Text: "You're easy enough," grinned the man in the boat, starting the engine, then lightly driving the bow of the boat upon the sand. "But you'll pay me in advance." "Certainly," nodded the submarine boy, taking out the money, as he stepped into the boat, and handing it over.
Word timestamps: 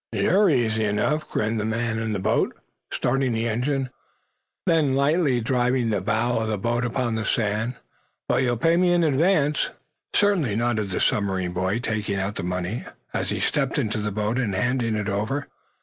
"You're 0.11 0.49
easy 0.49 0.85
enough," 0.85 1.29
grinned 1.29 1.59
the 1.59 1.63
man 1.63 1.99
in 1.99 2.11
the 2.11 2.17
boat, 2.17 2.55
starting 2.91 3.33
the 3.33 3.47
engine, 3.47 3.91
then 4.65 4.95
lightly 4.95 5.41
driving 5.41 5.91
the 5.91 6.01
bow 6.01 6.39
of 6.39 6.47
the 6.47 6.57
boat 6.57 6.83
upon 6.83 7.13
the 7.13 7.23
sand. 7.23 7.75
"But 8.27 8.41
you'll 8.41 8.57
pay 8.57 8.77
me 8.77 8.93
in 8.93 9.03
advance." 9.03 9.69
"Certainly," 10.15 10.55
nodded 10.55 10.89
the 10.89 10.99
submarine 10.99 11.53
boy, 11.53 11.77
taking 11.77 12.15
out 12.17 12.35
the 12.35 12.41
money, 12.41 12.83
as 13.13 13.29
he 13.29 13.39
stepped 13.39 13.77
into 13.77 13.99
the 13.99 14.11
boat, 14.11 14.39
and 14.39 14.55
handing 14.55 14.95
it 14.95 15.07
over. 15.07 15.47